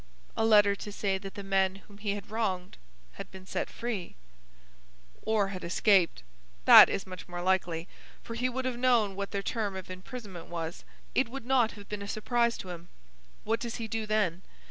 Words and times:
"A 0.35 0.43
letter 0.43 0.75
to 0.75 0.91
say 0.91 1.19
that 1.19 1.35
the 1.35 1.43
men 1.43 1.75
whom 1.75 1.99
he 1.99 2.15
had 2.15 2.31
wronged 2.31 2.77
had 3.11 3.29
been 3.29 3.45
set 3.45 3.69
free." 3.69 4.15
"Or 5.21 5.49
had 5.49 5.63
escaped. 5.63 6.23
That 6.65 6.89
is 6.89 7.05
much 7.05 7.27
more 7.27 7.43
likely, 7.43 7.87
for 8.23 8.33
he 8.33 8.49
would 8.49 8.65
have 8.65 8.79
known 8.79 9.15
what 9.15 9.29
their 9.29 9.43
term 9.43 9.75
of 9.75 9.91
imprisonment 9.91 10.47
was. 10.47 10.83
It 11.13 11.29
would 11.29 11.45
not 11.45 11.73
have 11.73 11.87
been 11.87 12.01
a 12.01 12.07
surprise 12.07 12.57
to 12.57 12.71
him. 12.71 12.89
What 13.43 13.59
does 13.59 13.75
he 13.75 13.87
do 13.87 14.07
then? 14.07 14.41